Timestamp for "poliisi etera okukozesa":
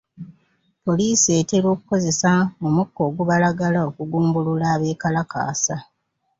0.85-2.31